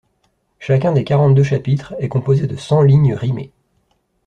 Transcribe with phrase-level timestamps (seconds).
[0.57, 3.51] Chacun des quarante-deux chapitres est composé de cent lignes rimées.